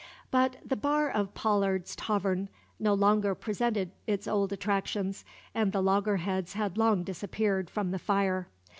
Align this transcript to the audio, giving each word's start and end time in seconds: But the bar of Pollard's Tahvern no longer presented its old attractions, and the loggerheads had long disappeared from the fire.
But 0.31 0.55
the 0.65 0.75
bar 0.75 1.11
of 1.11 1.35
Pollard's 1.35 1.95
Tahvern 1.95 2.47
no 2.79 2.95
longer 2.95 3.35
presented 3.35 3.91
its 4.07 4.27
old 4.27 4.51
attractions, 4.51 5.23
and 5.53 5.71
the 5.71 5.83
loggerheads 5.83 6.53
had 6.53 6.75
long 6.75 7.03
disappeared 7.03 7.69
from 7.69 7.91
the 7.91 7.99
fire. 7.99 8.47